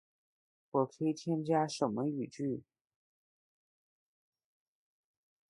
[0.71, 2.63] 我可以添加什么语句？